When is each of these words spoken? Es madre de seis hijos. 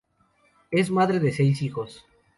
Es 0.71 0.89
madre 0.89 1.19
de 1.19 1.31
seis 1.31 1.61
hijos. 1.61 2.03